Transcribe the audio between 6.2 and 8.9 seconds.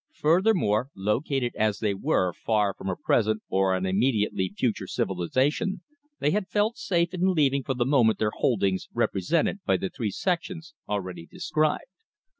had felt safe in leaving for the moment their holdings